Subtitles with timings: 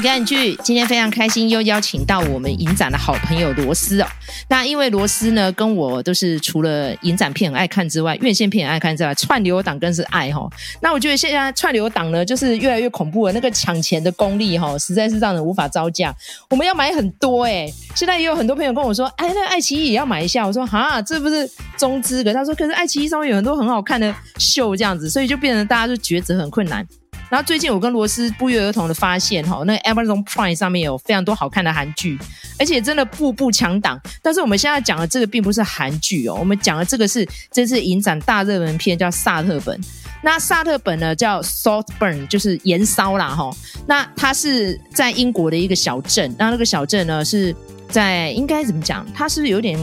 [0.00, 4.06] 大家好，给你剧，今天非常开心，又邀请到我们影展的好朋友罗斯哦。
[4.48, 10.50] 那因为罗斯呢，跟我都是除了影展片很爱看之外，院线片很爱看之外，串流党更是爱哈、哦。
[10.80, 16.14] 那我觉得现在串流党呢，就是越来越恐怖了，那个抢钱的功力哈、哦，实在是让人无法招架。
[16.48, 20.46] 我们要买很多哎，现在也有很多朋友跟我说，哎，那爱奇艺也要买一下。
[20.46, 22.32] 我说哈，这不是中资的。
[22.32, 26.86] 他说，可是爱奇艺上面有很多很好看的秀，这样子，所以就变成大家就抉择很困难。
[27.30, 32.18] 然后最近我跟罗斯不约而同的发现，哈，那 Amazon Prime 上面有非常多好看的韩剧，
[32.58, 33.98] 而且真的步步强档。
[34.20, 39.80] 但是我们现在讲的这个并不是韩剧哦，我们讲的这个是这次影展大热门片，叫《萨特本》。
[40.22, 43.48] 那萨特本呢，叫 Saltburn，就是盐烧啦，哈。
[43.86, 47.54] 那它是在英国的一个小镇，那那个小镇呢是
[47.88, 49.06] 在应该怎么讲？
[49.14, 49.78] 它是有点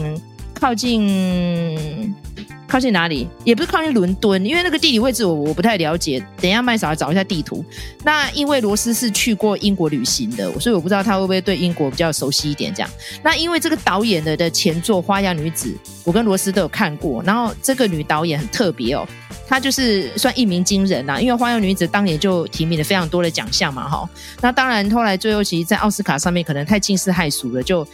[0.52, 2.14] 靠近。
[2.68, 3.26] 靠近哪里？
[3.44, 6.22] 也不是靠近伦敦，因为那个地理位置我我不太了解。
[6.38, 7.64] 等一下麦嫂来找一下地图。
[8.04, 12.72] 那因为罗斯是去过英国旅行的，所以我不知道他会不会对英国比较熟悉一点。
[12.74, 12.90] 这样，
[13.22, 15.70] 那因为这个导演的的前作《花样女子》，
[16.04, 17.22] 我跟罗斯都有看过。
[17.22, 19.08] 然后这个女导演很特别哦，
[19.48, 21.18] 她就是算一鸣惊人呐。
[21.18, 24.08] 因为《花样女子》当年就提名了非常多的奖项嘛，哈。
[24.42, 27.86] 那当然后来最后其实，在奥斯卡上面可能太惊世骇俗了，就。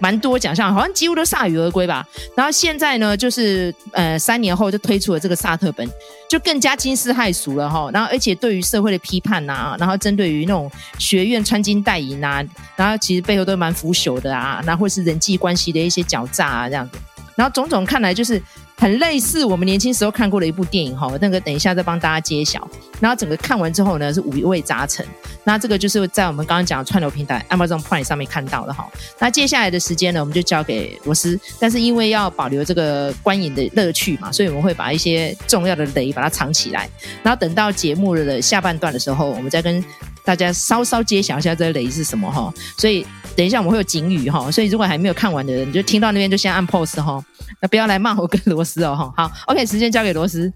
[0.00, 2.04] 蛮多奖项，好像几乎都铩羽而归吧。
[2.34, 5.88] 然后现在呢，就是呃三年后就推出了这个萨特本，
[6.28, 7.90] 就更加惊世骇俗了哈。
[7.92, 12.42] 然后而且对于社会的批判呐、然后针对于那种学院穿金戴银呐，
[12.76, 16.98] 然后其实背后都蛮腐朽的啊，然后或是人际关系的一些狡诈啊这样子。
[17.40, 18.42] 然后种种看来就是。
[18.80, 22.66] 很类似我们年轻时候看过的一部电影哈，那个等一下再帮大家揭晓。
[22.98, 25.06] 然后整个看完之后呢，是五味杂陈。
[25.44, 28.90] 那这个就是在我们刚刚讲的串流平台 Amazon Prime 上面看到的哈。
[29.18, 31.38] 那接下来的时间呢，我们就交给罗斯。
[31.58, 36.88] 但是因为要保留这个观影的乐趣嘛，所以我们会把一些重要的雷把它藏起来。
[37.22, 39.84] 然后等到节目的下半段的时候，我们再跟
[40.24, 42.52] 大家稍稍揭晓一下这雷是什么哈。
[42.76, 44.50] 所以等一下我们会有警语哈。
[44.50, 47.24] 所以如果还没有看完的人，你就听到那边就先按 pause 哈。
[47.62, 50.50] 那不要来骂我跟罗斯哦哈，好，OK，时间交给罗斯。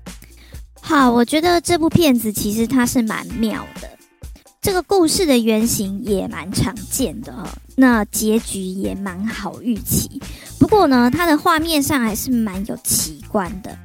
[0.80, 3.88] 好，我觉得这部片子其实它是蛮妙的，
[4.62, 7.46] 这个故事的原型也蛮常见的哈，
[7.76, 10.20] 那结局也蛮好预期。
[10.58, 13.76] 不过呢，它的画面上还是蛮有奇观的。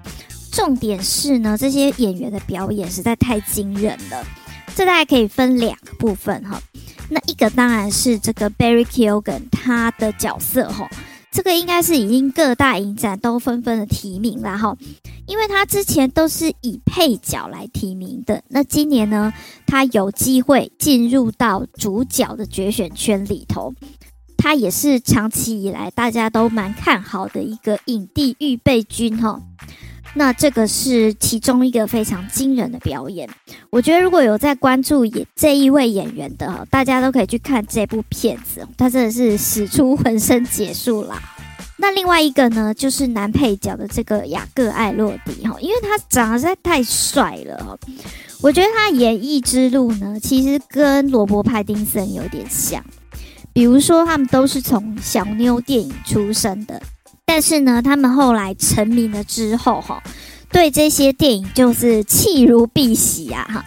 [0.51, 4.25] 重点是呢，这些演员的表演实在太惊人了。
[4.79, 6.57] 这大概可以分两个部分哈，
[7.09, 10.89] 那一个当然是这个 Barry Keoghan 他的角色哈。
[11.33, 14.77] 这个应该是已经各大影展都纷纷的提名了哈，
[15.27, 19.33] 因为他之前都是以配角来提名的，那今年呢，
[19.67, 23.73] 他有机会进入到主角的决选圈里头，
[24.37, 29.41] 他也是长期以来大家都蛮看好的一个影帝预备军哈。
[30.15, 33.29] 那这个是其中一个非常惊人的表演，
[33.69, 41.21] 我觉得如果有在关注演这一位演员的，大家都可以去看这部片子，他真的是使出浑身解数啦。
[41.77, 47.79] 那另外一个呢，就是男配角的这个雅各艾洛迪哈，因为他长得实在太帅了，
[48.41, 52.83] 我觉得他演艺之路呢，其实跟罗伯派丁森有点像，
[53.53, 56.81] 比如说他们都是从小妞电影出身的。
[57.31, 60.01] 但是呢，他们后来成名了之后，哈，
[60.51, 63.65] 对这些电影就是弃如敝屣啊，哈，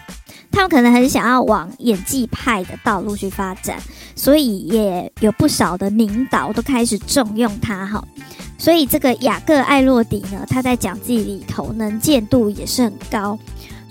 [0.51, 3.77] 他们可能很想要往演技派的道路去发展，
[4.17, 8.05] 所以也有不少的领导都开始重用他，哈，
[8.57, 13.39] 所以这个雅各艾洛迪呢，他在讲记里头能见度也是很高，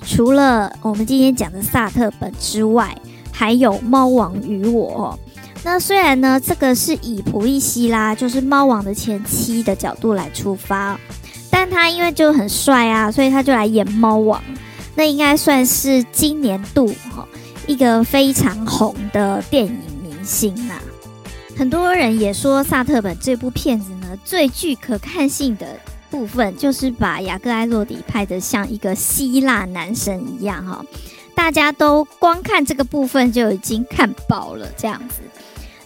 [0.04, 2.94] 除了我们今天讲的萨特本之外，
[3.33, 5.19] 还有《猫王与我》。
[5.64, 10.98] 那虽然呢，这个是以普利希拉，就是猫王的前妻的角度来出发，
[11.50, 14.42] 但他因为就很帅啊，所以他就来演猫王。
[14.94, 17.26] 那应该算是今年度哈
[17.66, 20.80] 一个非常红的电影明星啦。
[21.56, 25.78] 很多人也说，萨特本这部片子呢，最具可看性的
[26.10, 30.84] 部分就是把雅各艾洛迪拍得像一个希腊男神一样哈，
[31.34, 35.22] 大家都光看这个部分就已经看饱了这样子。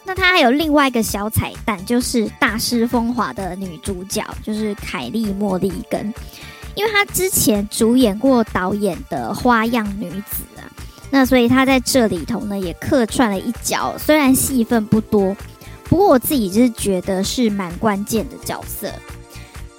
[0.06, 6.14] 那他还有另外一个小彩蛋，就是大师风华的女主角，就是凯莉·莫莉根，
[6.76, 10.70] 因为她之前主演过导演的《花样女子》啊，
[11.10, 15.36] 那所以她在这里头呢也客串了一角，虽然戏份不多，
[15.84, 18.88] 不过我自己就是觉得是蛮关键的角色。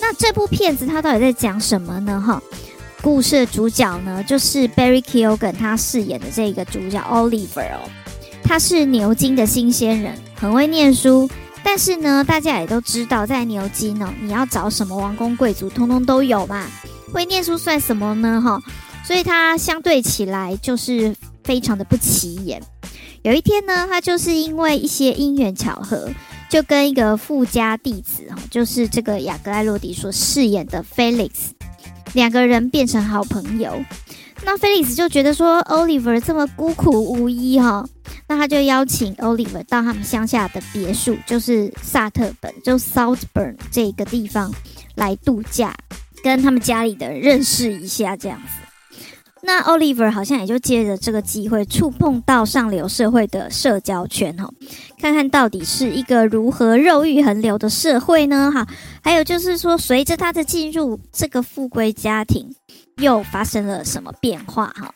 [0.02, 2.22] 那这部片子它到底在讲什么呢？
[2.22, 2.42] 哈，
[3.02, 7.90] 故事的主角呢就是 Barry Keoghan 他饰演的这个主角 Oliver 哦。
[8.48, 11.30] 他是牛津的新鲜人，很会念书，
[11.64, 16.66] 但是呢，大家也都知道，在牛津哦，你要找什么王公贵族，通通都有嘛。
[17.12, 18.42] 会念书算什么呢？
[18.42, 18.60] 哈，
[19.04, 21.14] 所以他相对起来就是
[21.44, 22.62] 非常的不起眼。
[23.22, 26.10] 有一天呢，他就是因为一些因缘巧合，
[26.50, 31.32] 就跟一个富家弟子哈，就是这个雅各艾洛迪所饰演的 Felix，
[32.14, 33.84] 两个人变成好朋友。
[34.50, 37.86] 那 Felix 就觉得说 Oliver 这么孤苦无依哈，
[38.30, 44.50] 那他就邀请 Oliver 到他们乡下的别墅，就是萨特本，就 Southburn 这个地方
[44.96, 45.76] 来度假，
[46.24, 48.64] 跟他们家里的认识一下这样子。
[49.44, 54.50] 那 Oliver 好像也就借着这个机会触碰到上流社会的社交圈哈，
[55.00, 58.66] 看看到底是一个如何肉欲横流的社会呢哈？
[59.04, 62.56] 还有就是说，随着他的进入这个富贵家庭，
[62.98, 64.94] 又发生了什么变化哈？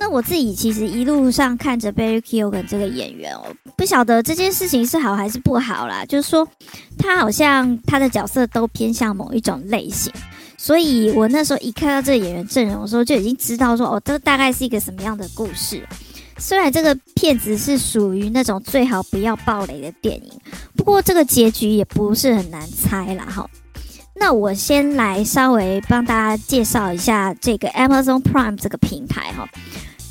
[0.00, 3.44] 那我自己其实一路上看着 Barry Keoghan 这个演员哦，
[3.76, 6.04] 不晓得这件事情是好还是不好啦。
[6.04, 6.46] 就是说，
[6.96, 10.12] 他好像他的角色都偏向某一种类型。
[10.56, 15.84] 所以我那时候一看到这个演员阵容的时候，就已经知道说，哦，这大概是一个什么样的故事。
[16.36, 20.32] 虽然这个片子是属于那种最好不要爆雷的电影，
[20.76, 23.24] 不过这个结局也不是很难猜啦。
[23.24, 23.48] 哈。
[24.18, 29.48] 那我先来稍微帮大家介绍一下这个 Amazon Prime 这个平台哈。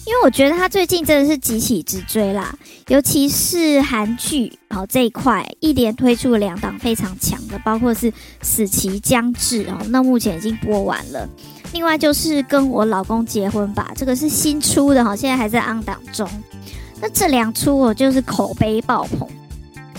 [0.06, 2.58] 因为我觉得它最近真的是急起直追啦，
[2.88, 8.10] 尤其是韩剧哦这一块，一连推出了两档非常强的，包括是
[8.42, 11.28] 《死期将至》哦，那目前已经播完了。
[11.74, 16.26] 另外就是跟我老公结婚吧，这个是新出的哈，现在还在 on 档中。
[17.02, 19.28] 那这两出哦，就是口碑爆棚。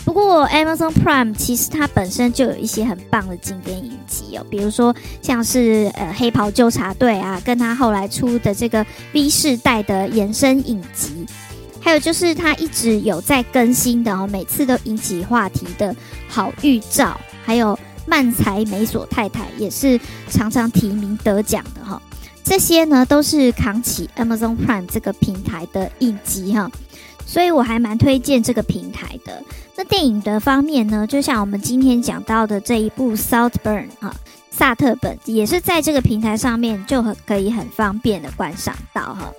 [0.08, 11.26] 不过 Amazon Prime 其实它本身就有一些很棒的经典影集哦，比如说像是呃黑袍纠察队啊，跟它后来出的这个 V 世代的延伸影集，
[11.78, 15.94] 还有就是它一直有在更新的哦，每次都引起话题的
[16.26, 20.00] 好预兆，还有漫才美索太太也是
[20.30, 22.00] 常常提名得奖的哈，
[22.42, 26.70] 这些呢都是扛起 Amazon Prime 这个平台的影集哈。
[27.28, 29.42] 所以我还蛮推荐这个平台的。
[29.76, 34.12] 那电影的方面呢，就像我们今天讲到的这一部《Southburn》哈，
[34.50, 39.30] 萨特本也是在这个平台上面就很可以很方便的观赏到哈。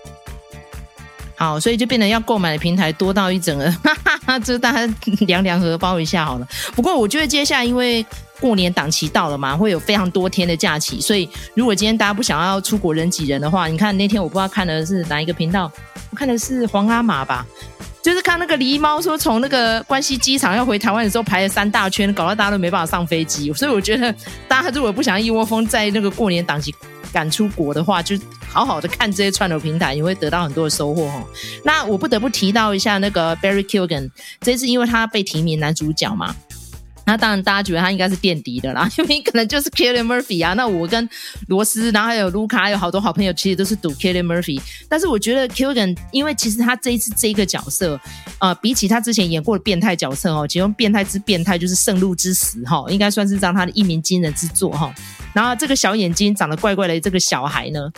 [1.36, 6.48] 好，所以就变得要购买的平台多到一整个，哈哈哈，就大家量量荷包一下好了。
[6.76, 8.06] 不过我觉得接下来因为
[8.40, 15.72] 过年档期到了嘛，会有非常多天的假期，所以如果今天大家不想要出国人挤人的话，你看那天我不知道看的是哪一个频道，
[16.12, 17.46] 我看的是皇阿玛吧。
[18.02, 23.52] 就是看那个狸猫说，从那个关西机场要回台湾的时候排了三大圈，搞到大家都没办法上飞机。
[23.52, 24.16] 所以我觉得，
[24.48, 26.74] 大家如果不想一窝蜂在那个过年档期
[27.12, 31.22] 赶出国的话，就好好的看这些串流平台，你会得到很多的收获哈。
[31.66, 34.10] 那我不得不提到一下那个 Barry Keoghan，
[34.40, 36.34] 这次因为他被提名男主角嘛。
[37.10, 40.54] 那当然，大家觉得他应该是垫底的啦， 因为可能就是 Cillian Murphy 啊。
[40.54, 41.10] 那我跟
[41.48, 44.62] 罗斯，然后还有卢卡，还有好多好朋友，其实都是赌 Cillian Murphy。
[44.88, 48.00] 但是我觉得 Keoghan，因为其实他这一次这个角色，
[48.40, 54.94] 呃，比起他之前演过的变态角色哦，其中变态之变态就是《圣路之死》哈，应该算是让他的一鸣惊人之作哈。
[55.34, 57.92] 然后这个小眼睛长得怪怪的这个小孩呢。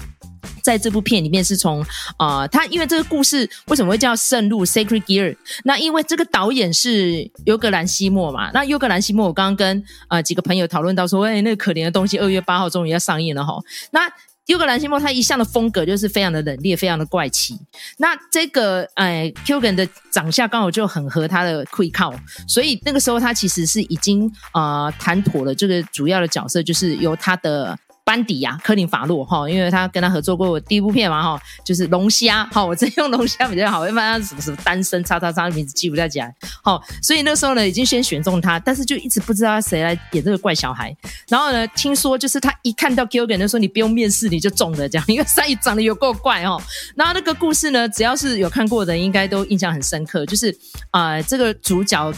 [0.62, 1.86] 在这部片里面是从
[2.18, 5.36] 啊、他因为这个故事为什么会叫圣路 （Sacred Gear）？
[5.64, 8.52] 那因为这个导演是尤格兰西莫嘛。
[8.52, 13.54] 那尤格兰西莫，我刚刚跟呃几个朋友讨论到说，哎，那个可怜的东西二月八号终于要上映了哈。
[13.92, 14.02] 那
[14.48, 17.58] 尤格兰西莫他一向的风格就是非常的冷冽，非常的怪奇。
[17.98, 22.14] 那这个哎，Keoghan 的长相刚好就很合他的胃口，
[22.48, 27.78] 所以那个时候他其实是已经呃谈妥了这个主要的角色，就是由他的。
[28.04, 40.96] 班底呀、啊，科林法洛哈，因为他跟他合作过第一部片嘛哈，就是龙虾哈，我真用龙虾比较好，一般他什么什么单身叉叉叉的名字记不太起来，好，所以那时候呢已经先选中他，但是就一直不知道谁来演这个怪小孩。
[41.28, 46.62] 然后呢，听说就是他一看到 Keoghan 就说你不用面试你就中了这样，因为三姨长得有够怪哦。
[46.96, 50.56] 然后那个故事呢，只要是有看过的，应该都印象很深刻，就是
[50.90, 52.12] 啊、呃、这个主角。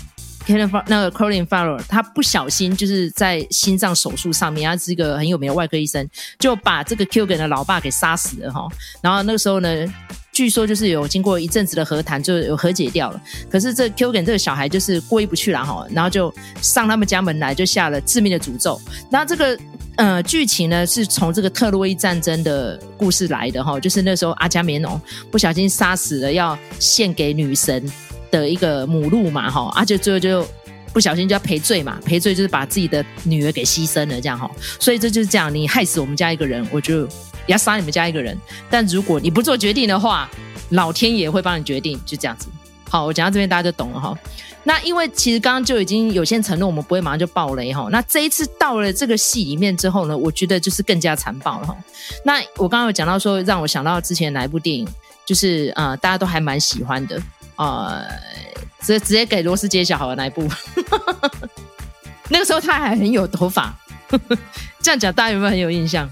[0.46, 6.08] 那个 Colin Farro，他不小心就是在心脏手术上面，他是一个很有名的外科医生，
[6.38, 8.68] 就把这个 Keoghan 的老爸给杀死了哈。
[9.02, 9.94] 然后那个时候呢，
[10.32, 13.22] 据说就是有经过一阵子的和谈，就有和解掉了。
[13.50, 18.80] 可是这 Keoghan 这个小孩就是过意不去了哈，然后就上他们家门来，就下了致命的诅咒。
[19.10, 19.58] 那这个
[19.96, 25.00] 呃剧情呢，是从这个特洛伊战争的故事来的哈，就是那时候阿伽门农
[25.32, 27.90] 不小心杀死了要献给女神。
[28.34, 30.44] 的一个母鹿嘛，哈，而且最后就
[30.92, 34.50] 不小心就要赔罪嘛，赔罪就是把自己的女儿给牺牲了，这样哈，
[34.80, 37.08] 所以这就是这样，你害死我们家一个人，我就
[37.46, 38.36] 要杀你们家一个人，
[38.72, 40.28] 但如果你不做决定的话，
[40.70, 42.48] 老天爷会帮你决定，就这样子。
[42.90, 44.18] 好，我讲到这边大家就懂了哈。
[44.64, 47.88] 那因为其实刚刚就已经有先承诺，我们不会马上就爆雷哈。
[47.92, 51.78] 那这一次到了这个戏里面之后呢，我觉得就是更加残暴了哈。
[52.24, 54.88] 那我刚刚有讲到说，让我想到之前哪一部电影，
[55.26, 57.22] 就是啊、呃，大家都还蛮喜欢的。
[57.56, 58.06] 呃，
[58.82, 60.48] 直接直接给罗斯揭晓好了哪一部？
[62.30, 63.74] 那个时候他还很有头发，
[64.82, 66.10] 这样讲大家有没有很有印象？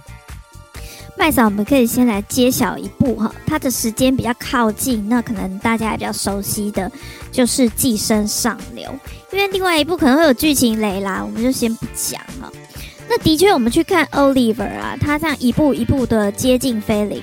[1.18, 6.92] 麦嫂，我们可以先来揭晓一部哈，它的时间比较靠近，那可能大家也比较熟悉的
[7.32, 8.90] 就是《寄生上流》，
[9.32, 12.52] 因为另外一部可能会有剧情雷啦，我们就先不讲哈。
[13.08, 17.22] 那的确，我们去看 Oliver 啊，他这样一步一步的接近 Felix，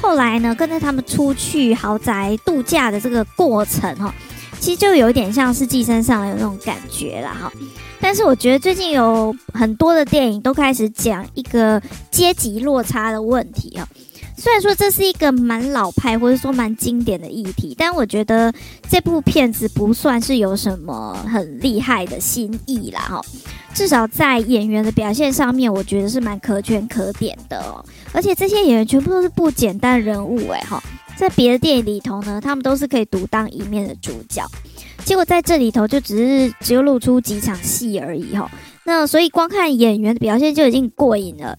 [0.00, 4.12] 后来呢，跟着他们出去豪宅度假的这个过程哈，
[4.58, 7.52] 其实就有点像是《寄生上的》那种感觉了哈。
[8.00, 11.80] 但是我觉得最近有很多的电影都开始讲一个
[12.10, 13.86] 阶级落差的问题啊。
[14.40, 18.50] 虽然说这是一个蛮老派或者说蛮经典的议题，但我觉得
[18.88, 23.20] 这部片子不算是有什么很厉害的新意啦哈。
[23.74, 27.84] 至少在演员的表现上面，我觉得是蛮可圈可点的哦。
[28.12, 30.82] 而且这些演员全部都是不简单人物诶哈，
[31.18, 34.42] 在别的电影里头呢，他们都是可以独当一面的主角。
[35.04, 38.50] 结果在这里头就只是只有露出几场戏而已哈，
[38.84, 41.58] 那所以光看演员的表现就已经过瘾了，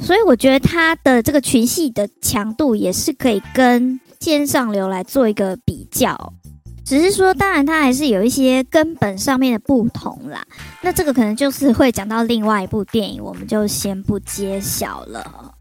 [0.00, 6.32] 所以我觉得他的这个群戏的强度也是可以跟《肩上流》来做一个比较，
[6.84, 10.44] 只是说当然它还是有一些根本上面的不同啦，
[10.82, 15.54] 那这个可能就是会讲到另外一部电影，我们就先不揭晓了。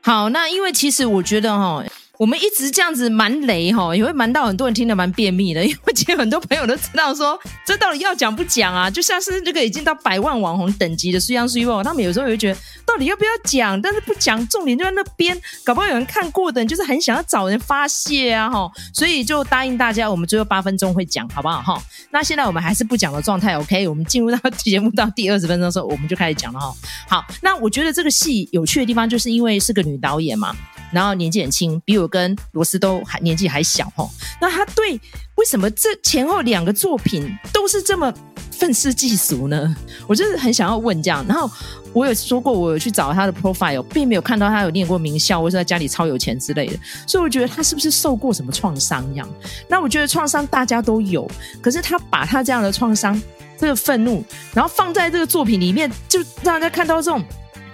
[0.00, 1.84] 好，那因为其实我觉得哈。
[2.18, 8.90] 我们一直这样子蛮雷哈，也会蛮到很多人听得蛮便秘的，因为其实很多朋友都知道说，这到底要讲不讲啊？
[8.90, 13.80] 就像是这个已经到百万网红等级的水 ㄤ 水某，他们有时候也会觉得，到底要不要讲？
[13.80, 21.82] 但是不讲，重点就在那边，搞不好有人看过的就是很想要找人发泄啊哈，所以就答应大家，我们最后八分钟会讲，好不好哈？
[22.10, 23.88] 那现在我们还是不讲的状态，OK？
[23.88, 26.74] 我们进入到节目到第二十分钟的时候，我们就开始讲了哈。
[27.08, 30.54] 好，那我觉得这个戏有趣的地方，就是因为是个女导演嘛。
[30.92, 34.08] 然后年纪很轻，比我跟罗斯都还年纪还小哈。
[34.40, 35.00] 那他对
[35.36, 38.12] 为什么这前后两个作品都是这么
[38.50, 39.74] 愤世嫉俗呢？
[40.06, 41.24] 我就是很想要问这样。
[41.26, 41.50] 然后
[41.92, 46.78] 我有说过，我有去找他的 profile，并没有看到他有念过名校，或者在家里超有钱之类的。
[47.06, 49.28] 所以我觉得他是不是受过什么创伤一样？
[49.68, 51.28] 那我觉得创伤大家都有，
[51.60, 53.20] 可是他把他这样的创伤、
[53.58, 57.22] 这个愤怒，然后放在这个作品里面，就让大家看到这种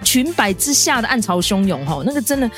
[0.03, 2.01] 裙摆之下的暗潮汹涌哈。
[2.05, 2.49] 那个真的。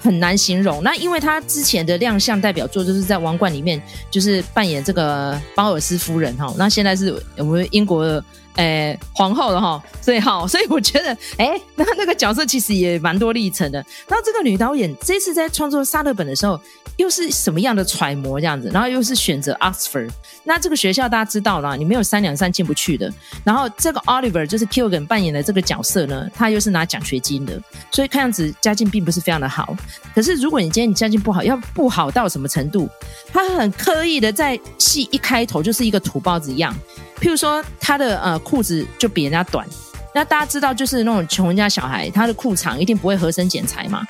[0.00, 0.80] 很难形容。
[0.84, 6.54] 那因为他之前的亮相代表作就是在《王冠》里面，就是扮演这个鲍尔斯夫人哈。
[6.56, 8.22] 那现在是我们英国
[8.58, 8.62] 的。
[8.64, 13.78] 诶，皇后了哈，所以好，所以我觉得，诶，那那个角色其实也蛮多历程的。
[14.08, 16.60] 然后这个女导演这次在创作沙勒本的时候，
[16.96, 18.68] 又是什么样的揣摩这样子？
[18.72, 20.10] 然后又是选择 Oxford，
[20.42, 23.12] 那这个学校大家知道啦，你没有三两三进不去的。
[23.44, 27.60] 然后这个 Oliver 就是 Kilgan 扮演的这个角色呢，他又是拿奖学金的，
[27.92, 29.76] 所以看样子家境并不是非常的好。
[30.14, 32.88] 可是如果你今天你家境不好，要不好到什么程度？
[33.32, 36.74] 他很刻意的在戏一开头就是一个土包子一样。
[37.20, 39.66] 譬如说，他的呃裤子就比人家短，
[40.14, 44.06] 那大家知道，就是那种穷人家小孩，他的裤长一定不会合身剪裁嘛，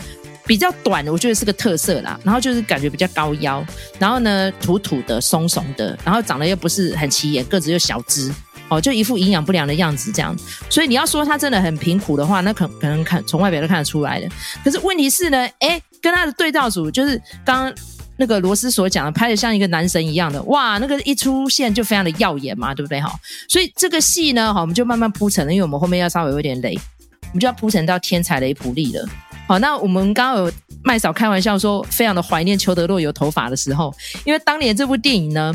[0.47, 2.21] 比较短的，我觉得是个特色啦。
[2.23, 3.65] 然后就是感觉比较高腰，
[3.99, 8.33] 然后呢土土的、松松的，然后长得又不是很起眼，个子又小只，
[8.69, 10.37] 哦，就一副营养不良的样子这样。
[10.69, 14.29] 所以你要说他真的很贫苦的话，那可可能看从外表都看得出来的。
[14.63, 17.73] 可是问题是呢，诶，跟他的对照组就是刚。
[18.19, 23.11] 那个罗斯所讲的，拍的像一个男神一样的，哇，那个一出现就非常的耀眼嘛，对不对哈？
[23.49, 26.75] 所以这个戏呢，哈，我们就慢慢铺成了，因为我们后面要稍微有点雷，
[27.23, 29.09] 我们就要铺成到天才雷普利了。
[29.47, 33.95] 好，那我们刚刚有麦嫂开玩笑说，非常的怀念裘德洛有头发的时候，
[34.25, 35.55] 因为当年这部电影呢，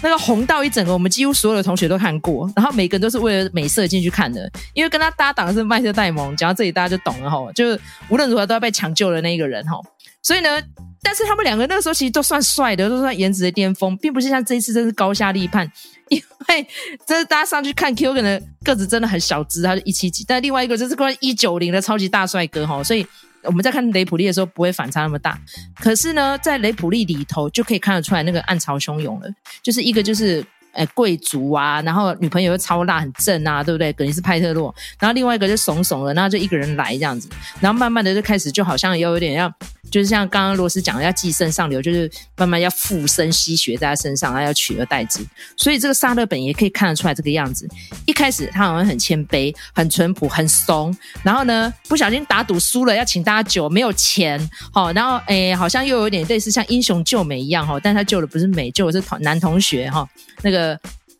[0.00, 9.76] 那个红到一整个，我们几乎所有的同学都看过，然后每个人都是为了美色进去看的，因为跟他搭档的是麦特戴蒙，讲到这里大家就懂了哈，就是无论如何都要被抢救的那一个人哈，
[10.22, 10.60] 所以呢。
[11.04, 15.68] 但是他们两个那个时候其实都算帅的，都算颜值的巅峰，并不是像这一次真是高下立判。
[16.08, 16.64] 因为
[17.04, 23.04] 这是大家上去看 Q 可能个子真的很小只，他就一七几，但另外一个就是关一九零的超级大帅哥哈，所以
[23.44, 25.38] 我们在看雷普利的时候不会反差那么大。
[25.76, 29.28] 可是呢，在雷普利里头就可以看得出来那个暗潮汹涌了，
[29.62, 30.44] 就是一个就是。
[30.72, 33.92] 哎，贵族啊，然后女朋友又超辣很正啊，对不对？
[33.92, 37.28] 肯定是派特洛，然后另外一个就怂怂的，然后就一个人来这样子，
[37.60, 39.52] 然后慢慢的就开始就好像又有点要，
[39.90, 45.20] 就是像刚刚罗斯讲的要寄生上流，就是慢慢要附身吸血在他身上，然后要取而代之。
[45.58, 47.68] 所以这个沙勒本也可以看得出来这个样子。
[48.06, 54.40] 一开始他好像很谦卑、很淳朴、很怂，然后呢不小心打赌输了要请大家酒，没有钱，
[54.72, 60.08] 好，然后哎好像又有点类似像英雄救美一样哈，但他救的不是美，救的是同男同学哈，
[60.40, 60.61] 那个。
[60.62, 60.78] 呃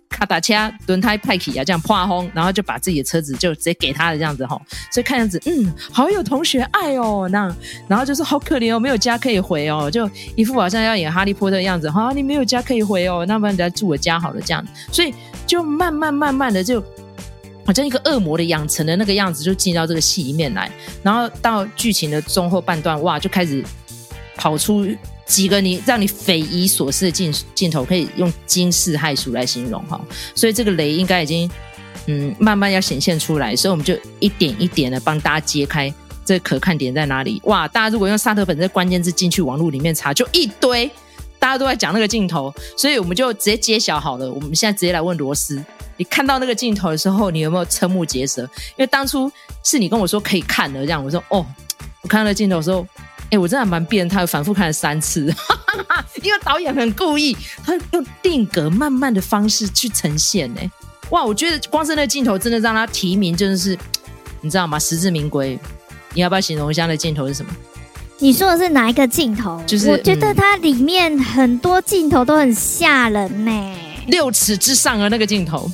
[0.09, 0.53] 卡达车
[0.87, 7.53] 轮胎派起啊，这样破风，然后就把自己的车子就直接给他的这样子哈，所以看样子，嗯，好有同学爱哦，那
[7.89, 15.15] 然后就是好可怜哦，没有家可以回哦，就一副好像要演哈利波特的样子，哈、你没有家可以回哦，那不然你来住我家好了这样，所以
[15.47, 16.79] 就慢慢慢慢的就
[17.65, 20.71] 好像一个恶魔的养成的那个样子，就进到这个戏里面来，
[21.03, 23.65] 然后到剧情的中后半段，哇，就开始
[24.37, 24.87] 跑出。
[25.25, 29.99] 几个你让你匪夷所思的镜镜头，可以用惊世骇俗来形容哈，
[30.35, 31.51] 所以这个雷应该已经
[32.05, 37.41] 嗯慢慢要显现出来，所以我们就一点一点的帮大家揭开这可看点在哪里。
[37.45, 40.91] 哇，大家如果用沙特本这关键字进去网络里面查，就一堆
[41.39, 44.31] 大家都在讲那个镜头，所以我们就直接揭晓好了。
[44.31, 45.65] 我们现在直接来问罗斯，
[45.97, 48.43] 你看到那个镜头的时候，你有没有瞠目结舌？
[48.43, 49.33] 因为当初
[49.65, 51.47] 是你跟我说可以看的，这样我说哦，
[52.03, 52.87] 我看到那个镜头的时候。
[53.33, 55.35] 哎，我真的蛮变态，反复看了三次，
[56.23, 57.35] 因为导演很故意，
[57.65, 60.53] 他用定格慢慢的方式去呈现。
[60.59, 60.71] 哎，
[61.09, 63.77] 哇，我觉得光是那个镜头真的让他提名，真的是，
[64.43, 64.79] 你知道吗？
[64.79, 65.59] 实至名归。
[66.13, 67.51] 你要不要形容一下那镜头是什么？
[68.19, 69.63] 你说的是哪一个镜头？
[69.67, 73.75] 就是我觉得它里面很多镜头都很吓人呢。
[74.09, 75.71] 六尺之上的那个镜头，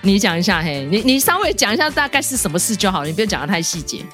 [0.00, 4.04] 你讲一下嘿，你你稍微讲一下大概是什么事就好了，你不要讲的太细节。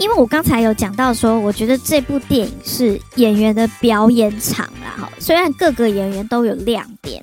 [0.00, 7.22] 因为我刚才有讲到说，我觉得这部电影是演员的表演场啦，哈，虽然各个演员都有亮点，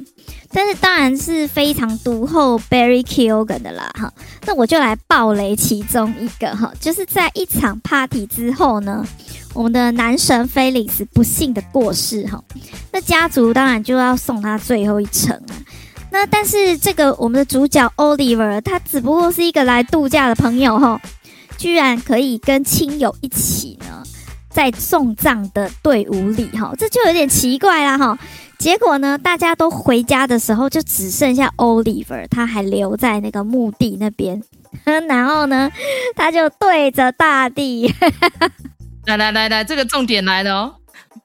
[0.51, 4.13] 但是当然是非常独厚 Barry Keoghan 的啦，哈。
[4.45, 9.03] 那我就来爆雷其中一个哈，就是在一场 party 之后呢，
[9.55, 12.39] 我们的男神 Felix 不幸的过世哈，
[12.91, 15.57] 那家族当然就要送他最后一程啊。
[16.11, 21.01] 那但是这个我们的主角 Oliver 他只不过是一个来度假的朋友哈。
[21.57, 24.03] 居然可以跟亲友一起呢，
[24.49, 28.17] 在送葬的队伍里哈，这就有点奇怪啦哈。
[28.57, 34.41] 结果呢，大家都回家的时候，就只剩下 Oliver，他还留在那个墓地那边。
[35.07, 35.71] 然后呢，
[36.15, 37.93] 他就对着大地，
[39.05, 40.75] 来来来来，这个重点来了哦，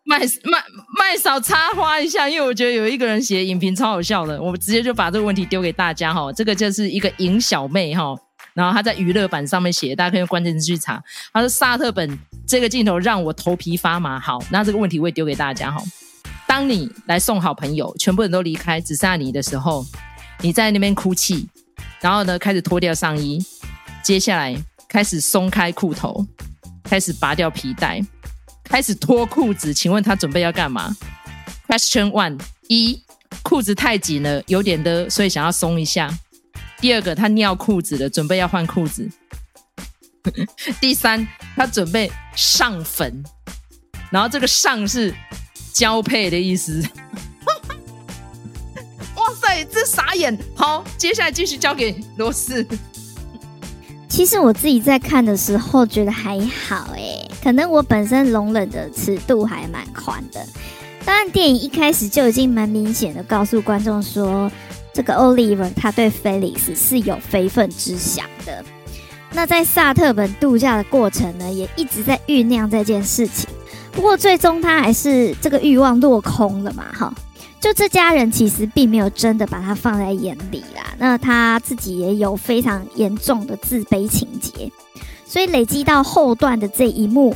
[0.04, 0.62] 麦麦
[0.98, 6.32] 麦嫂插花一下，因为我觉得有一个人写影评超好笑的，我们直接就把这个问题丢给大家哈。
[6.32, 8.14] 这个就是一个影小妹哈。
[8.54, 11.02] 然后他在娱乐版上面写，大家可以用关键字去查。
[11.32, 15.82] 他说：“萨特本这个镜头让我头皮发麻。”好，那这个问题我也丢给大家哈。
[16.46, 19.86] 当你来送好朋友，全部人都离开，只剩下你的时候，
[20.40, 21.48] 你在那边哭泣，
[22.00, 23.42] 然后呢，开始脱掉上衣，
[24.02, 24.54] 接下来
[24.86, 26.26] 开始松开裤头，
[26.84, 28.04] 开始拔掉皮带，
[28.64, 29.72] 开始脱裤子。
[29.72, 30.94] 请问他准备要干嘛
[31.68, 32.38] ？Question one：
[32.68, 33.02] 一，
[33.42, 36.12] 裤子太紧了，有点的，所以想要松一下。
[36.82, 39.08] 第二个，他尿裤子了，准备要换裤子。
[40.82, 43.22] 第三，他准备上粉，
[44.10, 45.14] 然后这个上是
[45.72, 46.82] 交配的意思。
[49.14, 50.36] 哇塞，这傻眼！
[50.56, 52.66] 好，接下来继续交给罗斯。
[54.08, 60.44] 其实我自己在看的时候觉得还好，哎，可能我本身容忍的尺度还蛮宽的。
[61.04, 64.50] 当然，电影一开始就已经蛮明显的告诉观众说。
[64.92, 68.64] 这个 Oliver 他对 Felix 是有非分之想的。
[69.32, 73.48] 那在萨特本度假的过程呢，也一直在酝酿这件事情。
[73.90, 77.14] 不过最终他还是这个欲望落空了嘛，哈。
[77.60, 80.92] 就这家人其实并没有真的把他放在眼里啦。
[80.98, 84.70] 那他自己也有非常严重的自卑情结，
[85.24, 87.34] 所以累积到后段的这一幕，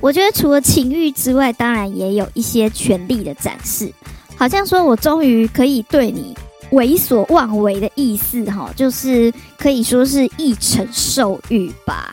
[0.00, 3.92] 我觉得除了情欲之外，当然也有一些权力的展示，
[4.36, 6.36] 好像说我终于可以对你。
[6.74, 12.12] 为所妄为的意思，哈，就是可以说是一承受欲吧。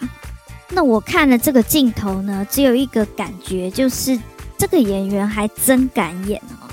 [0.70, 4.18] 那我看了这个镜头呢，只有一个感觉，就是
[4.58, 6.70] 这个演员还真敢演哦。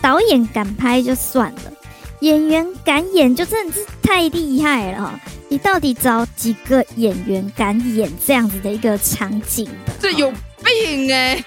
[0.00, 1.72] 导演敢拍就算了，
[2.20, 5.20] 演员敢演就真的是太厉害了。
[5.50, 9.68] 你到底找几个演员敢演这样子的一个场景？
[10.00, 10.32] 这有
[10.64, 11.44] 病哎！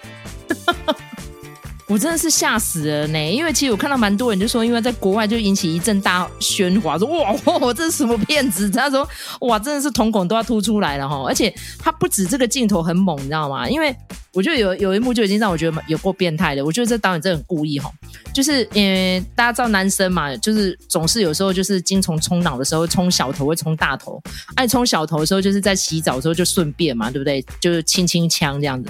[1.91, 8.69] 我真的是吓死了呢，因为其实我看到蛮多人就说，因为在国外就引起一阵大喧哗，说哇，我，这是什么骗子？
[8.69, 9.05] 他说
[9.41, 11.21] 哇，真的是瞳孔都要凸出来了哈！
[11.27, 13.67] 而且他不止这个镜头很猛，你知道吗？
[13.67, 13.93] 因为
[14.31, 16.63] 我觉得有有一幕就已经让我觉得有够变态的。
[16.63, 17.91] 我觉得这导演真的很故意哈，
[18.33, 24.23] 就是因为大家知道男生嘛，就是总是有时候就是精虫冲脑的时候冲小头会冲大头，
[24.55, 27.45] 爱冲小头的时候就是在洗澡的时候就顺便嘛，对不对？
[27.59, 28.89] 就是轻轻枪这样子。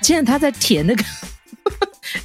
[0.00, 1.04] 既然他在舔那个。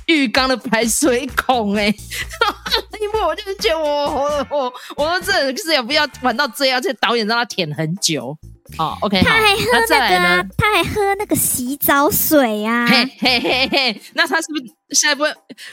[0.08, 1.96] 浴缸的排水孔哎、欸，
[3.00, 8.38] 因为我就是觉得我我我我说这就是也不要玩到这样，这导演让他舔很久。
[8.78, 15.24] 好，OK，他还喝那个、啊，他还喝那个洗澡水啊，嘿嘿嘿嘿，那他是不是下一步？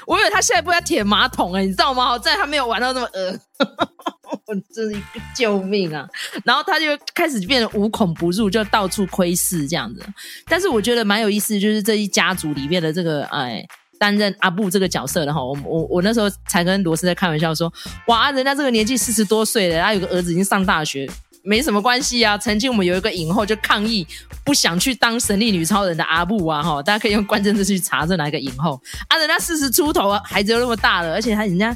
[0.07, 2.05] 我以为他下一步要舔马桶哎、欸，你知道吗？
[2.07, 3.41] 好在他没有玩到那么恶。
[4.75, 6.07] 真是一个救命啊！
[6.45, 10.05] 然后他就开始变得无孔不入，就到处窥视这样子。
[10.47, 13.65] 但是我觉得蛮有意思，就是这一家族里面的这个哎，
[14.05, 17.73] 担任阿布这个角色的哈，我我我那时候才跟罗斯在开玩笑说，
[18.07, 21.09] 哇，人家这个年纪四十多岁了，他有个儿子已经上大学。
[21.43, 24.07] 没什么关系啊，曾经我们有一个影后就抗议
[24.45, 31.75] 不想去当神力女超人的阿布啊，哈，大家可以用关键字去查这哪一个影后啊，人家四十出头啊，孩子又那么大了，而且他人家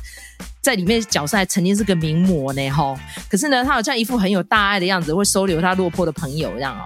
[0.61, 2.95] 在里面角色还曾经是个名模呢，哈，
[3.31, 6.85] 可是呢，他好像一副很有大爱的样子，会收留他落魄的朋友这样哦。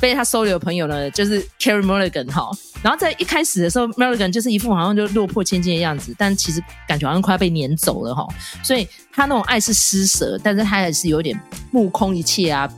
[0.00, 2.50] 被他收留的朋友呢，就是 Carey Mulligan 哈，
[2.82, 8.26] 然后在一开始的时候，Mulligan 就是一副好像就落魄千金的样子，但其实感觉好像快要被撵走了哈，
[8.62, 12.68] 所以他那种爱是施舍，但是他也是有点目空一切啊，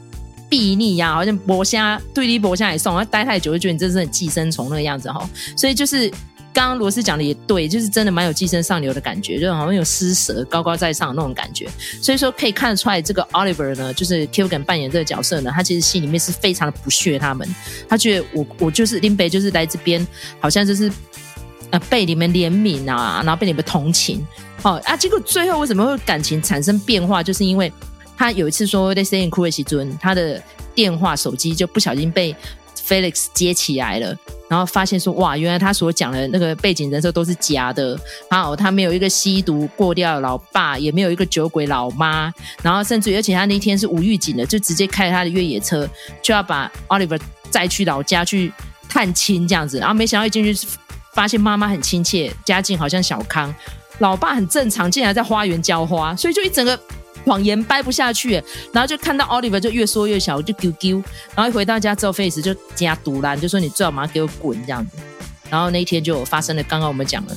[0.51, 6.13] 睥睨啊，好像剥虾对立剥虾也送，他待太久就觉得你真是很寄生虫那个样子哈，所以就是。
[6.57, 11.69] 刚刚罗斯讲的也对，就是真的蛮有寄生上流的感觉，就好像有施舍、高高在上那种感觉。
[12.01, 17.47] 所以说可以看得出来，这个 Oliver 呢，就是 Keoghan 扮演这个角色呢，他其实心里面是非常的不屑他们。
[17.87, 20.07] 他觉得我我就是林北，就是来这边，
[20.41, 20.91] 好像就是
[21.69, 24.27] 呃被你们怜悯啊，然后被你们同情。
[24.63, 27.23] 哦啊，结果最后为什么会感情产生变化？
[27.23, 27.71] 就是因为
[28.17, 30.43] 他有一次说在 Stay in Cool 时尊，他的
[30.75, 32.35] 电话手机就不小心被
[32.87, 34.17] Felix 接起来了。
[34.49, 37.99] 然后发现说哇，原来他所讲的那个背景人设都是假的。
[38.31, 42.33] 好，他没有一个吸毒过掉老爸，也没有一个酒鬼老妈。
[42.63, 45.89] 然后甚至，而且他那天是无预警的，就直接开他的越野车，
[46.23, 47.21] 就要把 Oliver
[47.51, 48.53] 载去老家去
[48.89, 49.81] 探亲这样子。
[49.81, 50.69] 然后没想到一进去，
[51.13, 53.53] 发现妈妈很亲切，家境好像小康，
[53.99, 56.79] 老爸很正常，竟然在花园浇花，所以就一整个。
[57.27, 61.03] 谎言掰不下去，然后就看到 Oliver 就越说越小，我就丢丢，
[61.35, 64.93] 然后一回到家之后，Face 就加毒啦，就说你最好马上给我滚这样子。
[65.51, 67.37] 然后那一天就发生了，刚刚我们讲了，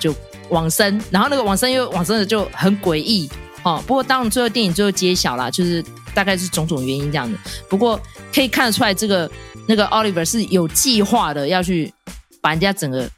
[0.00, 0.14] 就
[0.48, 3.30] 往生，然后那个往生又往生的就很诡异
[3.62, 3.82] 哦。
[3.86, 7.38] 不过当然最后电影最后揭晓了，就是大概是种种原因这样子。
[7.68, 8.00] 不过
[8.34, 9.30] 可以看得出来，这个
[9.68, 11.92] 那个 Oliver 是有计划的要去
[12.40, 13.08] 把人家整个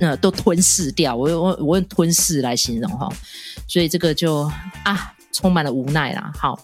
[0.00, 3.08] 呃都吞噬掉，我用我我用吞噬来形容哈、
[3.66, 4.50] 所以这个就
[4.82, 5.12] 啊。
[5.32, 6.32] 充满了无奈啦。
[6.36, 6.58] 好，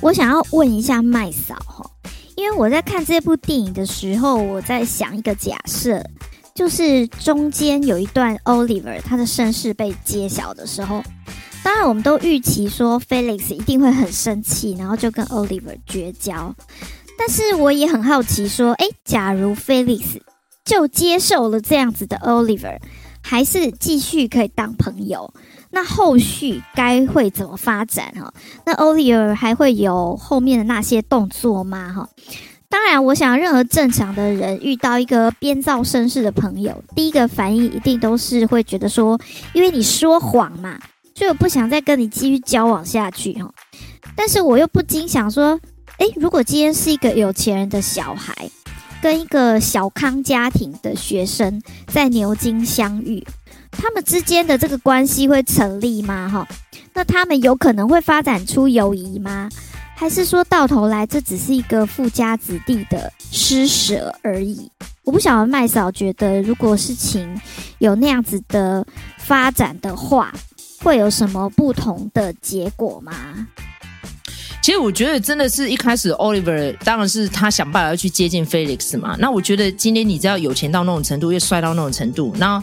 [0.00, 1.84] 我想要问一下麦嫂哈，
[2.36, 6.04] 因为我在看这部电影的时候，我在想一个假设，
[6.54, 11.02] 就是中间有一段 Oliver 他的身世被揭晓的时候，
[11.62, 16.54] 当然我们都预期说 Felix 一定会很生气，然后就跟 Oliver 绝交。
[17.18, 20.20] 但是我也很好奇说，诶，假如 Felix
[20.64, 22.78] 就接受了这样子的 Oliver，
[23.22, 25.32] 还是继续可以当朋友？
[25.70, 28.32] 那后续该会怎么发展哈？
[28.64, 31.92] 那 Oliver 还会有后面的那些动作吗？
[31.92, 32.08] 哈，
[32.68, 39.18] 当然，我想任何正常的人遇到一个编造身世的朋友，第一个反应一定都是会觉得说，
[39.52, 40.78] 因为你说谎嘛，
[41.14, 43.50] 所以我不想再跟你继续交往下去哈。
[44.14, 45.60] 但是我又不禁想说，
[45.98, 48.50] 诶，如果今天是一个有钱人的小孩，
[49.02, 53.24] 跟一个小康家庭的学生在牛津相遇。
[53.78, 56.28] 他们之间的这个关系会成立吗？
[56.28, 56.46] 哈，
[56.94, 59.48] 那他们有可能会发展出友谊吗？
[59.94, 64.70] 还是说到头来这只是一个富家子弟的施舍而已？
[65.04, 67.40] 我不晓得麦嫂觉得，如果事情
[67.78, 68.86] 有那样子的
[69.16, 70.34] 发展的话，
[70.82, 73.46] 会有什么不同的结果吗？
[74.66, 79.14] 其实我觉得真的是一开始 Oliver 当然是他想办法要去接近 Felix 嘛。
[79.16, 82.60] 那我觉得今天你只要有钱到那种程度，又帅到那种程度，那。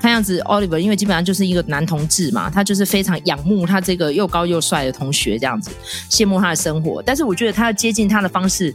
[0.00, 5.70] 看样子，Oliver 因为基本上就是一个男同志嘛，他就是非常仰慕他这个又高又帅的同学这样子，
[6.10, 7.00] 羡慕他的生活。
[7.02, 8.74] 但是我觉得他要接近他的方式，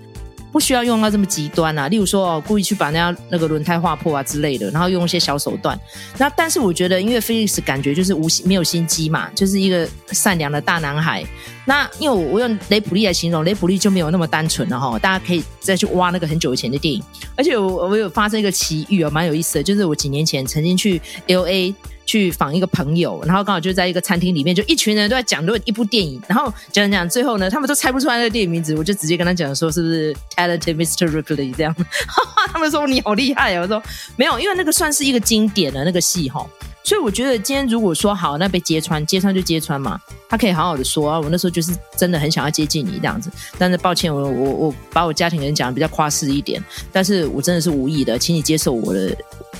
[0.57, 1.87] 不需要用到这么极端啊。
[1.87, 5.79] 例如说哦，故意去把人家那个轮胎划破啊之类的，然后用一些小手段。
[6.17, 11.23] 那但是我觉得，因为 Felix 感觉就是无心没有心机嘛，就是一个善良的大男孩。
[11.63, 14.97] 那因为我用雷普利来形容，雷普利就没有那么单纯了哈。
[14.97, 17.03] 大家可以再去挖那个很久以前的电影，
[17.35, 21.71] 而且我我有发生一个奇遇哦，蛮有意思的，就是我几年前曾经去 LA
[22.07, 31.07] 去访一个朋友，然后刚好就在一个餐厅里面，就一群人都在讲论一部电影，然后讲讲最后呢，他们都猜不出来那个电影名字，我就直接跟他讲说是不是 Talented Mr.
[31.07, 33.83] Ripley 这样，哈哈，他们说你好厉害啊，我说
[34.15, 36.47] 没有，因为那个算是一个经典的那个戏哈。
[36.87, 41.19] 所以我觉得今天如果说好，那被揭穿，揭穿就揭穿嘛，他可以好好的说啊。
[41.19, 49.13] 我那时候就是真的很想要接近你这样子，但是抱歉，我我我把我家庭人讲的比较夸饰一点，但是我真的是无意的，请你接受我的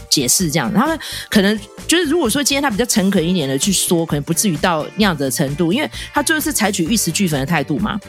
[0.10, 0.74] 解释这样。
[0.74, 0.98] 他们
[1.30, 8.00] 可能就是如果说今天他比较诚恳一点的去说，可能不至于到那样子的程度，因为他最后是采取玉石俱焚的态度嘛。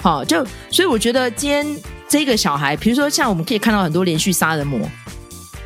[0.00, 1.76] 好，就所以我觉得今天
[2.08, 4.80] 这个小孩，比如说像我们可以看到很多连续杀人魔。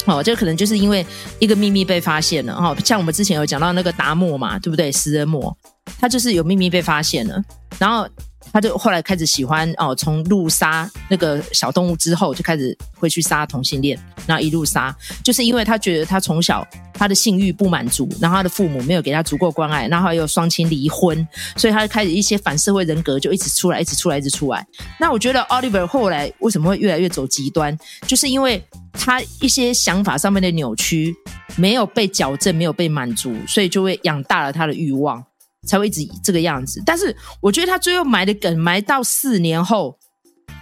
[0.06, 1.04] 哦，这可能就是因为
[1.38, 4.90] 一个秘密被发现了哈，像我们之前有讲到那个达摩嘛，对不对？
[4.92, 5.56] 食人魔，
[6.00, 7.42] 他就是有秘密被发现了，
[7.78, 8.08] 然后。
[8.52, 24.66] 他就后来开始喜欢哦，从路杀那个小动物之后，就开始会去杀同性恋，然后一路杀，就是因为他觉得他从小他的性欲不满足，然后他的父母没有给他足够关爱，然后还有双亲离婚，所以他就开始一些反社会人格就一直出来，一直出来，一直出来。
[24.98, 27.76] 那我觉得 Oliver 后来为什么会越来越走极端，
[28.08, 28.60] 就是因为
[28.92, 31.14] 他一些想法上面的扭曲
[31.56, 35.22] 没有被矫正，没有被满足，所以就会养大了他的欲望。
[35.66, 39.98] 才会一直这个样子，但是我觉得他最后埋的梗埋到四年后，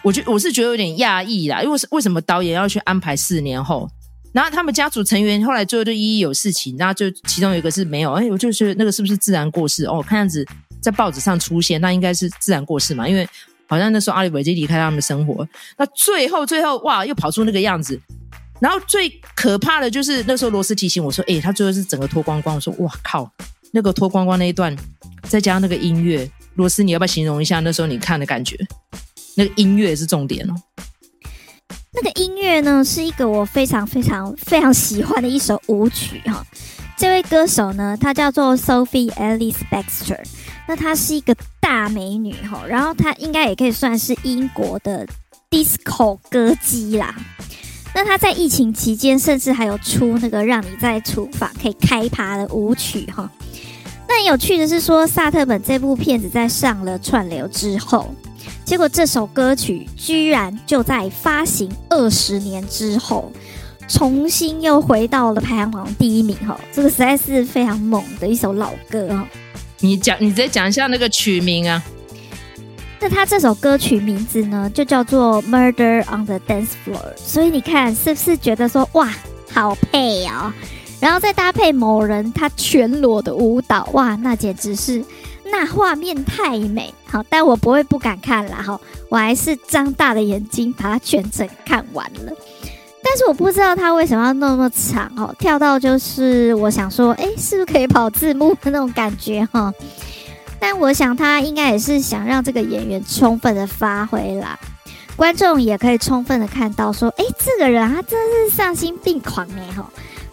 [0.03, 3.89] 我觉我是觉得有点讶异啦，因为为什么导演要去安排四年后？
[4.33, 9.87] 然后他们家族成员后来最后就一一有事情，然后就其中有一个是没有，哎，我就觉得那个是不是自然过世？
[9.87, 10.45] 哦，看样子
[10.83, 13.27] 在报纸上出现，那应该是自然过世嘛，因为
[13.67, 15.49] 好像那时候阿里维已经离开他们的生活。
[15.79, 17.99] 那最后最后哇，又跑出那个样子，
[18.61, 23.31] 然后最可怕的就是那时候罗斯提醒我说，哎，他最后是整个脱光光，我说哇靠！
[23.73, 24.77] 那个脱光光那一段，
[25.25, 28.57] 再加上那个音乐，罗斯，你要不要形容一下那时候你看的感觉？
[29.37, 30.55] 那个音乐是重点哦。
[31.93, 36.45] 那个音乐呢，是一个我非常非常非常喜欢的一首舞曲哈。
[36.97, 40.21] 这位歌手呢，她叫做 Sophie Ellis Bextor，
[40.67, 45.07] 那她是一个大美女哈，然后她应该也可以算是英国的
[45.51, 47.15] disco 歌姬啦。
[47.95, 53.31] 那她在疫情期间，甚至还有出那个让你在厨房可以开趴的舞曲哈。
[54.17, 58.13] 很有趣的是说，萨特本这部片子在上了串流之后，
[58.65, 63.31] 结果这首歌曲居然就在发行二十年之后，
[63.89, 66.59] 重新又回到了排行榜第一名哈。
[66.73, 69.27] 这个实在是非常猛的一首老歌哈。
[69.81, 71.83] 你讲，你再讲一下那个曲名啊。
[73.01, 79.09] 那他这首歌曲名字呢，就叫做《Murder on the Dance Floor》，所以你看是不是觉得说哇，
[79.53, 80.53] 好配哦？
[81.01, 85.05] 然后再搭配某人他全裸的舞蹈，哇，那简直是
[85.51, 92.33] 那画面太美好，但我不会不敢看啦哈，我还是张大的眼睛把它全程看完了。
[93.03, 99.73] 但是我不知道他为什么要那么长哦，跳到就是我想说，哎，是不是可以跑字幕的那种感觉哈？
[100.61, 104.59] 但我想他应该也是想让这个演员充分的发挥啦，
[105.17, 108.19] 观众也可以充分的看到说，哎，这个人他真
[108.51, 109.85] 是丧心病狂哎吼，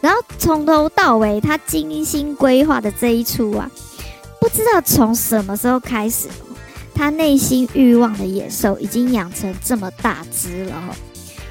[0.06, 3.68] 然后从头到尾他精心规划的这一出啊，
[4.39, 6.28] 不知道从什么时候开始，
[6.94, 10.96] 他内心欲望的野兽已经养成这么大只了，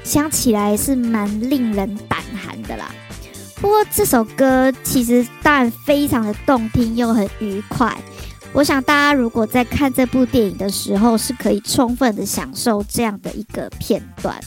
[0.05, 2.89] 想起来是蛮令人胆寒的啦。
[3.55, 7.93] 不过这首歌其实当然非常的动听又很愉快。
[8.53, 14.39] 我想大家如果在看这部电影的时候，是可以充分的享受这样的一个片段。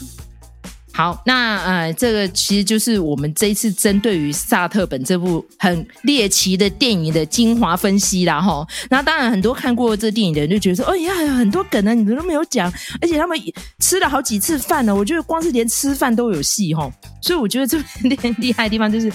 [0.99, 8.67] 好，那呃，这个其实就是我们这一次针对于萨特本这部很猎奇的电影的精华分析啦，哈。
[8.89, 13.39] 那当然，很多看过这电影的人就觉得说，哎呀，很多梗呢，你们都没有讲，而且他们
[13.79, 14.93] 吃了好几次饭呢。
[14.93, 16.91] 我觉得光是连吃饭都有戏，哈。
[17.21, 19.09] 所以我觉得这部电影厉害的地方，就是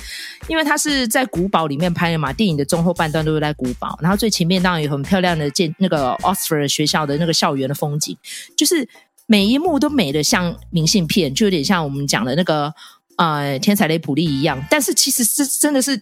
[0.48, 8.16] 因为它是在古堡里面拍的嘛，电影的中后半段都是在古堡，然后最前面当然有很漂亮的建那个 Oxford 学校的那个校园的风景，
[8.56, 8.88] 就是。
[9.26, 12.72] 每一幕都美得像明信片，就有点像我们讲的那个
[13.16, 14.62] 呃天才雷普利一样。
[14.70, 15.98] 但是其实是真的是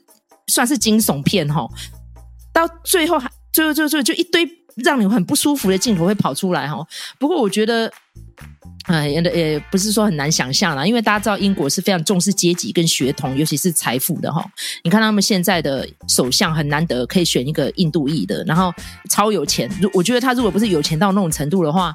[0.49, 1.71] 算是惊悚片齁，
[2.53, 6.85] 到最后还最后最后就一堆让你很不舒服的镜头会跑出来齁。
[7.21, 7.93] 不过我觉得，
[8.89, 14.45] 呃也也不是说很难想象啦，因为大家知道英国是非常重视阶级跟血统，尤其是财富的哈。
[14.83, 18.75] 你看他们现在的首相很难得可以选一个印度裔的，然后
[19.09, 19.71] 超有钱。
[19.81, 21.95] 如我觉得他如果不是有钱到那种程度的话。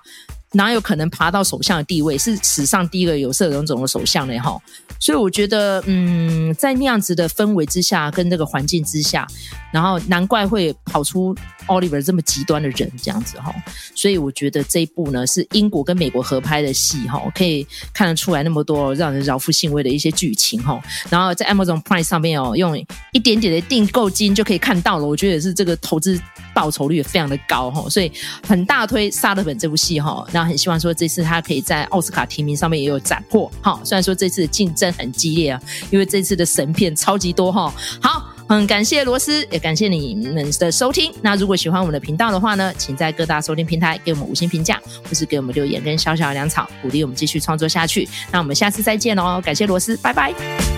[0.54, 2.18] 哪有可能爬到首相的地位？
[2.18, 4.40] 是史上第一个有色人种的首相呢？
[4.40, 4.58] 哈，
[5.00, 9.28] 所以我觉得，嗯，在那样子的氛围之下，跟那个环境之下，
[9.74, 11.36] 然后难怪会跑出
[11.68, 13.54] Oliver 这么极端的人这样子哈。
[13.94, 20.82] 所以我觉得这一部呢是英国跟美国合拍的戏哈，可以看得出来那么多让人饶富兴味的一些剧情哈。
[21.10, 22.78] 然后在 Amazon Prime 上面哦，用
[23.12, 26.18] 一点点的订购金就可以看到了，我觉得也是这个投资
[26.58, 27.88] 报酬率也非常的高哈。
[27.88, 28.12] 所以
[28.48, 30.28] 很大推萨特本这部戏哈。
[30.34, 33.80] 那很希望说这次他可以在奥斯卡提名上面也有斩获哈。
[33.84, 37.72] 虽然说这次的竞争很激烈啊，因为这次的神片超级多哈。
[38.02, 41.14] 好，很感谢罗斯，也感谢你们的收听。
[41.22, 48.10] 那如果喜欢我们的频道的话呢，请在各大收听平台给我们五星评价，或是给我们留言跟小小的粮草，鼓励我们继续创作下去。
[48.32, 50.77] 那我们下次再见喽，感谢罗斯，拜拜。